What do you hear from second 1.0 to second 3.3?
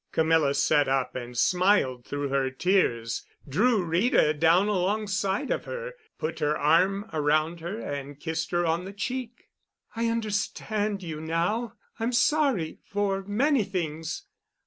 and smiled through her tears,